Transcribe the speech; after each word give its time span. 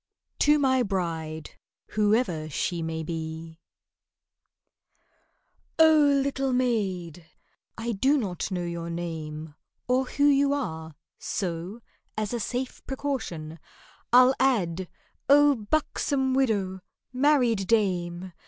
TO 0.39 0.57
MY 0.57 0.81
BRIDE 0.81 1.51
(WHOEVER 1.89 2.49
SHE 2.49 2.81
MAY 2.81 3.03
BE) 3.03 3.59
OH! 5.77 5.95
little 6.23 6.51
maid!—(I 6.53 7.91
do 7.91 8.17
not 8.17 8.49
know 8.49 8.63
your 8.63 8.89
name 8.89 9.53
Or 9.87 10.05
who 10.05 10.23
you 10.25 10.53
are, 10.53 10.95
so, 11.19 11.81
as 12.17 12.33
a 12.33 12.39
safe 12.39 12.83
precaution 12.87 13.59
I'll 14.11 14.33
add)—Oh, 14.39 15.53
buxom 15.53 16.33
widow! 16.33 16.79
married 17.13 17.67
dame! 17.67 18.33